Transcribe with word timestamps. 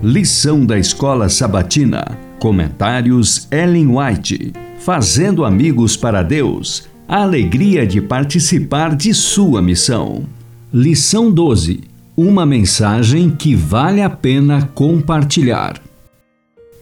Lição 0.00 0.64
da 0.64 0.78
Escola 0.78 1.28
Sabatina. 1.28 2.16
Comentários 2.38 3.48
Ellen 3.50 3.88
White. 3.96 4.52
Fazendo 4.78 5.44
amigos 5.44 5.96
para 5.96 6.22
Deus. 6.22 6.84
A 7.08 7.22
alegria 7.22 7.84
de 7.84 8.00
participar 8.00 8.94
de 8.94 9.12
sua 9.12 9.60
missão. 9.60 10.22
Lição 10.72 11.32
12. 11.32 11.80
Uma 12.16 12.46
mensagem 12.46 13.28
que 13.28 13.56
vale 13.56 14.00
a 14.00 14.08
pena 14.08 14.70
compartilhar. 14.72 15.82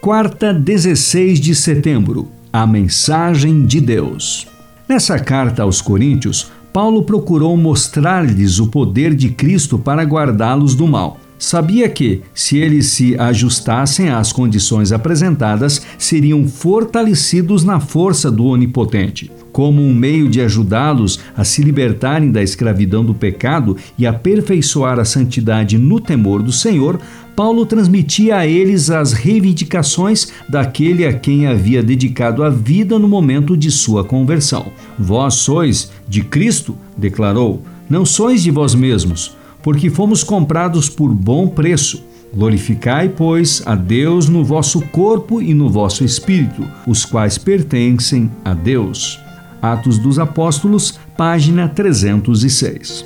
Quarta, 0.00 0.54
16 0.54 1.40
de 1.40 1.52
setembro. 1.52 2.28
A 2.52 2.64
mensagem 2.64 3.66
de 3.66 3.80
Deus. 3.80 4.46
Nessa 4.88 5.18
carta 5.18 5.64
aos 5.64 5.80
Coríntios, 5.80 6.52
Paulo 6.72 7.02
procurou 7.02 7.56
mostrar-lhes 7.56 8.60
o 8.60 8.68
poder 8.68 9.16
de 9.16 9.30
Cristo 9.30 9.80
para 9.80 10.04
guardá-los 10.04 10.76
do 10.76 10.86
mal 10.86 11.18
sabia 11.40 11.88
que, 11.88 12.20
se 12.34 12.58
eles 12.58 12.88
se 12.88 13.18
ajustassem 13.18 14.10
às 14.10 14.30
condições 14.30 14.92
apresentadas, 14.92 15.80
seriam 15.98 16.46
fortalecidos 16.46 17.64
na 17.64 17.80
força 17.80 18.30
do 18.30 18.44
Onipotente. 18.44 19.32
Como 19.50 19.82
um 19.82 19.92
meio 19.92 20.28
de 20.28 20.40
ajudá-los 20.42 21.18
a 21.34 21.42
se 21.42 21.62
libertarem 21.62 22.30
da 22.30 22.42
escravidão 22.42 23.04
do 23.04 23.14
pecado 23.14 23.76
e 23.98 24.06
aperfeiçoar 24.06 25.00
a 25.00 25.04
santidade 25.04 25.78
no 25.78 25.98
temor 25.98 26.42
do 26.42 26.52
Senhor, 26.52 27.00
Paulo 27.34 27.64
transmitia 27.64 28.36
a 28.36 28.46
eles 28.46 28.90
as 28.90 29.12
reivindicações 29.12 30.28
daquele 30.46 31.06
a 31.06 31.12
quem 31.12 31.46
havia 31.46 31.82
dedicado 31.82 32.44
a 32.44 32.50
vida 32.50 32.98
no 32.98 33.08
momento 33.08 33.56
de 33.56 33.70
sua 33.70 34.04
conversão. 34.04 34.66
Vós 34.98 35.34
sois 35.34 35.90
de 36.06 36.22
Cristo, 36.22 36.76
declarou, 36.96 37.62
não 37.88 38.04
sois 38.04 38.42
de 38.42 38.50
vós 38.50 38.74
mesmos 38.74 39.39
porque 39.62 39.90
fomos 39.90 40.22
comprados 40.22 40.88
por 40.88 41.12
bom 41.12 41.48
preço. 41.48 42.04
Glorificai, 42.32 43.08
pois, 43.08 43.62
a 43.66 43.74
Deus 43.74 44.28
no 44.28 44.44
vosso 44.44 44.80
corpo 44.88 45.42
e 45.42 45.52
no 45.52 45.68
vosso 45.68 46.04
espírito, 46.04 46.64
os 46.86 47.04
quais 47.04 47.36
pertencem 47.36 48.30
a 48.44 48.54
Deus. 48.54 49.18
Atos 49.60 49.98
dos 49.98 50.18
Apóstolos, 50.18 50.98
página 51.16 51.68
306. 51.68 53.04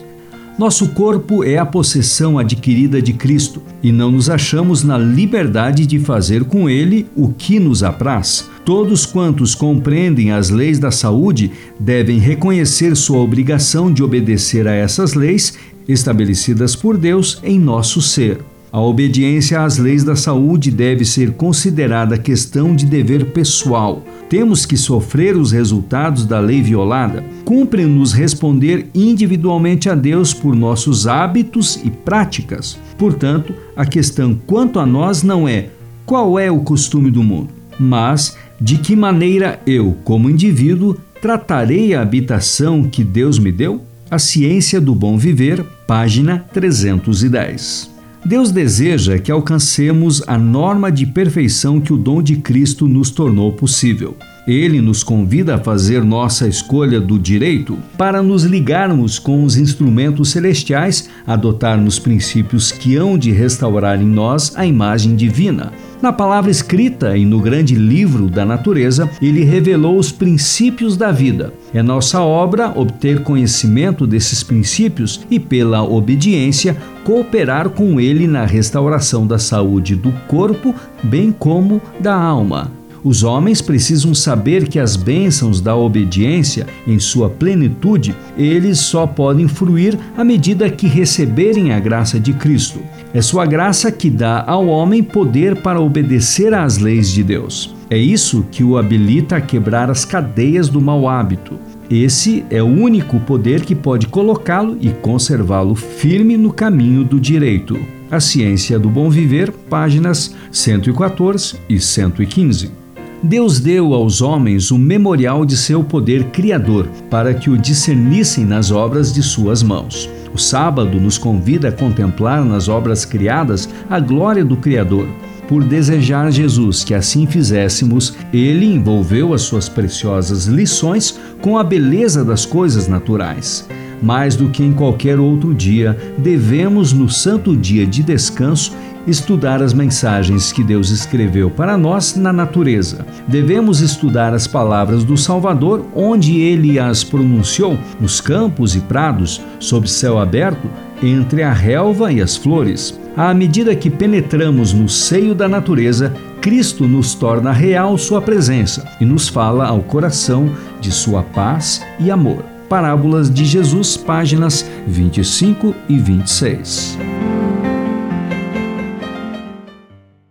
Nosso 0.57 0.91
corpo 0.91 1.43
é 1.43 1.59
a 1.59 1.67
possessão 1.67 2.39
adquirida 2.39 3.03
de 3.03 3.13
Cristo 3.13 3.61
e 3.83 3.91
não 3.91 4.13
nos 4.13 4.31
achamos 4.31 4.85
na 4.85 4.97
liberdade 4.97 5.85
de 5.85 5.99
fazer 5.99 6.45
com 6.45 6.71
ele 6.71 7.09
o 7.17 7.31
que 7.31 7.59
nos 7.59 7.83
apraz. 7.83 8.49
Todos 8.65 9.05
quantos 9.05 9.53
compreendem 9.53 10.31
as 10.31 10.51
leis 10.51 10.79
da 10.79 10.93
saúde 10.93 11.51
devem 11.79 12.19
reconhecer 12.21 12.95
sua 12.95 13.19
obrigação 13.19 13.93
de 13.93 14.01
obedecer 14.01 14.69
a 14.69 14.73
essas 14.73 15.15
leis 15.15 15.55
estabelecidas 15.89 16.77
por 16.77 16.97
Deus 16.97 17.41
em 17.43 17.59
nosso 17.59 18.01
ser. 18.01 18.39
A 18.71 18.81
obediência 18.81 19.61
às 19.61 19.77
leis 19.77 20.05
da 20.05 20.15
saúde 20.15 20.71
deve 20.71 21.05
ser 21.05 21.33
considerada 21.33 22.17
questão 22.17 22.77
de 22.77 22.87
dever 22.87 23.33
pessoal. 23.33 24.05
Temos 24.35 24.67
que 24.67 24.77
sofrer 24.77 25.37
os 25.37 25.53
resultados 25.53 26.27
da 26.27 26.41
lei 26.41 26.61
violada. 26.61 27.23
Cumpre-nos 27.45 28.13
responder 28.13 28.91
individualmente 28.93 29.89
a 29.89 29.95
Deus 29.95 30.35
por 30.35 30.57
nossos 30.57 31.07
hábitos 31.07 31.79
e 31.85 31.89
práticas. 31.89 32.77
Portanto, 32.99 33.55
a 33.77 33.87
questão 33.87 34.35
quanto 34.45 34.81
a 34.81 34.85
nós 34.85 35.23
não 35.23 35.47
é 35.47 35.69
qual 36.05 36.37
é 36.37 36.51
o 36.51 36.63
costume 36.63 37.13
do 37.13 37.23
mundo, 37.23 37.51
mas 37.79 38.37
de 38.61 38.77
que 38.79 38.97
maneira 38.97 39.61
eu, 39.65 39.97
como 40.03 40.29
indivíduo, 40.29 40.97
tratarei 41.23 41.95
a 41.95 42.03
habitação 42.03 42.83
que 42.83 43.05
Deus 43.05 43.39
me 43.39 43.53
deu? 43.53 43.83
A 44.11 44.19
Ciência 44.19 44.81
do 44.81 44.97
Bom 44.97 45.17
Viver, 45.17 45.65
página 45.87 46.45
310. 46.53 47.95
Deus 48.27 48.51
deseja 48.51 49.17
que 49.19 49.31
alcancemos 49.31 50.23
a 50.27 50.37
norma 50.37 50.91
de 50.91 51.07
perfeição 51.07 51.79
que 51.81 51.93
o 51.93 51.97
dom 51.97 52.21
de 52.21 52.37
Cristo 52.37 52.89
nos 52.89 53.11
tornou 53.11 53.53
possível. 53.53 54.17
Ele 54.47 54.81
nos 54.81 55.03
convida 55.03 55.55
a 55.55 55.59
fazer 55.59 56.05
nossa 56.05 56.47
escolha 56.47 57.01
do 57.01 57.19
direito 57.19 57.79
para 57.97 58.23
nos 58.23 58.45
ligarmos 58.45 59.19
com 59.19 59.43
os 59.43 59.57
instrumentos 59.57 60.31
celestiais, 60.31 61.09
adotarmos 61.27 61.99
princípios 61.99 62.71
que 62.71 62.95
hão 62.95 63.17
de 63.17 63.31
restaurar 63.33 64.03
em 64.03 64.07
nós 64.07 64.53
a 64.55 64.67
imagem 64.67 65.17
divina. 65.17 65.73
Na 66.03 66.13
palavra 66.13 66.51
escrita 66.51 67.17
e 67.17 67.25
no 67.25 67.41
grande 67.41 67.75
livro 67.75 68.29
da 68.29 68.45
natureza, 68.45 69.09
ele 69.23 69.43
revelou 69.43 69.99
os 69.99 70.13
princípios 70.13 70.99
da 70.99 71.11
vida. 71.11 71.55
É 71.73 71.83
nossa 71.83 72.21
obra 72.21 72.71
obter 72.79 73.23
conhecimento 73.23 74.07
desses 74.07 74.43
princípios 74.43 75.23
e, 75.31 75.41
pela 75.41 75.83
obediência, 75.83 76.77
cooperar 77.05 77.71
com 77.71 77.99
ele 77.99 78.27
na 78.27 78.45
restauração 78.45 79.27
da 79.27 79.39
saúde 79.39 79.97
do 79.97 80.13
corpo, 80.29 80.75
bem 81.03 81.33
como 81.33 81.81
da 81.99 82.15
alma. 82.15 82.84
Os 83.05 83.23
homens 83.23 83.61
precisam 83.61 84.15
saber 84.15 84.67
que 84.67 84.79
as 84.79 84.97
bênçãos 84.97 85.61
da 85.61 85.77
obediência, 85.77 86.67
em 86.87 86.99
sua 86.99 87.29
plenitude, 87.29 88.17
eles 88.35 88.79
só 88.79 89.07
podem 89.07 89.47
fruir 89.47 89.99
à 90.17 90.25
medida 90.25 90.71
que 90.71 90.87
receberem 90.87 91.75
a 91.75 91.79
graça 91.79 92.19
de 92.19 92.33
Cristo. 92.33 92.81
É 93.13 93.21
sua 93.21 93.45
graça 93.45 93.93
que 93.93 94.09
dá 94.09 94.43
ao 94.47 94.67
homem 94.69 95.03
poder 95.03 95.57
para 95.57 95.79
obedecer 95.79 96.55
às 96.55 96.79
leis 96.79 97.11
de 97.11 97.23
Deus. 97.23 97.75
É 97.91 97.99
isso 97.99 98.47
que 98.51 98.65
o 98.65 98.79
habilita 98.79 99.37
a 99.37 99.41
quebrar 99.41 99.91
as 99.91 100.07
cadeias 100.07 100.71
do 100.71 100.81
mau 100.81 101.07
hábito. 101.07 101.59
Esse 101.91 102.43
é 102.49 102.63
o 102.63 102.67
único 102.67 103.21
poder 103.21 103.67
que 103.67 103.75
pode 103.75 104.07
colocá-lo 104.07 104.79
e 104.81 104.89
conservá-lo 104.89 105.75
firme 105.75 106.39
no 106.39 106.51
caminho 106.51 107.05
do 107.05 107.21
direito. 107.21 107.79
A 108.11 108.19
Ciência 108.19 108.79
do 108.79 108.89
Bom 108.89 109.11
Viver, 109.11 109.53
páginas 109.53 110.35
114 110.51 111.57
e 111.69 111.79
115. 111.79 112.84
Deus 113.25 113.59
deu 113.59 113.95
aos 113.95 114.21
homens 114.21 114.71
o 114.71 114.77
memorial 114.77 115.47
de 115.47 115.57
seu 115.57 115.83
poder 115.83 116.25
criador, 116.25 116.87
para 117.09 117.33
que 117.33 117.49
o 117.49 117.57
discernissem 117.57 118.45
nas 118.45 118.71
obras 118.71 119.15
de 119.15 119.23
suas 119.23 119.63
mãos. 119.63 120.11
O 120.35 120.39
sábado 120.39 121.01
nos 121.01 121.17
convida 121.17 121.69
a 121.69 121.73
contemplar 121.73 122.45
nas 122.45 122.69
obras 122.69 123.07
criadas 123.07 123.67
a 123.89 123.99
glória 123.99 124.45
do 124.45 124.59
Criador. 124.59 125.09
Por 125.49 125.65
desejar 125.65 126.31
Jesus 126.31 126.85
que 126.85 126.93
assim 126.93 127.27
fizéssemos, 127.27 128.15
ele 128.31 128.67
envolveu 128.67 129.33
as 129.33 129.41
suas 129.41 129.71
preciosas 129.71 130.45
lições 130.45 131.19
com 131.41 131.57
a 131.57 131.65
beleza 131.65 132.23
das 132.23 132.45
coisas 132.45 132.89
naturais. 132.89 133.67
Mais 134.03 134.37
do 134.37 134.51
que 134.51 134.63
em 134.63 134.73
qualquer 134.73 135.19
outro 135.19 135.55
dia, 135.55 135.97
devemos, 136.19 136.93
no 136.93 137.09
santo 137.09 137.57
dia 137.57 137.87
de 137.87 138.03
descanso, 138.03 138.73
estudar 139.07 139.63
as 139.63 139.73
mensagens 139.73 140.53
que 140.53 140.63
Deus 140.63 140.91
escreveu 140.91 141.51
para 141.51 141.77
nós 141.77 142.17
na 142.17 142.33
natureza. 142.33 143.07
Devemos 143.27 143.81
estudar 143.81 144.33
as 144.33 144.47
palavras 144.47 145.05
do 145.05 145.17
Salvador 145.17 145.87
onde 145.95 146.41
ele 146.41 146.79
as 146.79 147.05
pronunciou, 147.05 147.79
nos 148.01 148.21
campos 148.21 148.75
e 148.75 148.81
prados, 148.81 149.41
sob 149.59 149.89
céu 149.89 150.19
aberto, 150.19 150.69
entre 151.03 151.43
a 151.43 151.53
relva 151.53 152.13
e 152.13 152.21
as 152.21 152.37
flores. 152.37 152.99
À 153.17 153.33
medida 153.33 153.77
que 153.77 153.91
penetramos 153.91 154.73
no 154.73 154.89
seio 154.89 155.35
da 155.35 155.49
natureza, 155.49 156.13
Cristo 156.41 156.87
nos 156.89 157.15
torna 157.15 157.53
real 157.53 157.97
sua 157.97 158.21
presença 158.21 158.87
e 159.01 159.05
nos 159.05 159.29
fala 159.29 159.67
ao 159.67 159.81
coração 159.81 160.51
de 160.81 160.91
sua 160.91 161.23
paz 161.23 161.83
e 162.01 162.11
amor. 162.11 162.45
Parábolas 162.69 163.33
de 163.33 163.45
Jesus, 163.45 163.97
páginas 163.97 164.69
25 164.87 165.75
e 165.89 165.99
26. 165.99 167.14